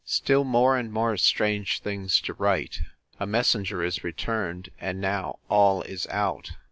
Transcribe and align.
Still 0.03 0.43
more 0.43 0.77
and 0.77 0.91
more 0.91 1.15
strange 1.15 1.79
things 1.79 2.19
to 2.21 2.33
write! 2.33 2.79
A 3.19 3.27
messenger 3.27 3.83
is 3.83 4.03
returned, 4.03 4.71
and 4.79 4.99
now 4.99 5.37
all 5.47 5.83
is 5.83 6.07
out! 6.07 6.53